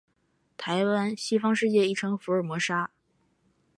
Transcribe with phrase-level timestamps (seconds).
[0.57, 2.89] 台湾，西方世界亦称福尔摩沙。